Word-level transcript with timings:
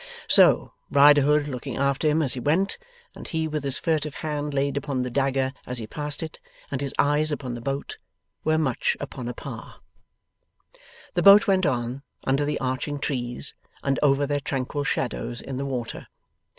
So, 0.27 0.73
Riderhood 0.89 1.47
looking 1.47 1.77
after 1.77 2.07
him 2.07 2.23
as 2.23 2.33
he 2.33 2.39
went, 2.39 2.79
and 3.13 3.27
he 3.27 3.47
with 3.47 3.63
his 3.63 3.77
furtive 3.77 4.15
hand 4.15 4.51
laid 4.51 4.75
upon 4.75 5.03
the 5.03 5.11
dagger 5.11 5.53
as 5.67 5.77
he 5.77 5.85
passed 5.85 6.23
it, 6.23 6.39
and 6.71 6.81
his 6.81 6.91
eyes 6.97 7.31
upon 7.31 7.53
the 7.53 7.61
boat, 7.61 7.99
were 8.43 8.57
much 8.57 8.97
upon 8.99 9.27
a 9.27 9.33
par. 9.35 9.75
The 11.13 11.21
boat 11.21 11.45
went 11.45 11.67
on, 11.67 12.01
under 12.23 12.45
the 12.45 12.59
arching 12.59 12.97
trees, 12.97 13.53
and 13.83 13.99
over 14.01 14.25
their 14.25 14.39
tranquil 14.39 14.83
shadows 14.85 15.39
in 15.39 15.57
the 15.57 15.65
water. 15.67 16.07